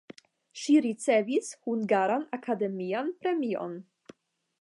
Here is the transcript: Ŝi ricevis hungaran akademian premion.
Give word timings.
Ŝi 0.59 0.77
ricevis 0.85 1.51
hungaran 1.67 2.25
akademian 2.39 3.13
premion. 3.27 3.77